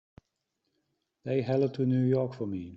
Say 1.23 1.41
hello 1.43 1.67
to 1.67 1.85
New 1.85 2.05
York 2.15 2.33
for 2.33 2.47
me. 2.47 2.63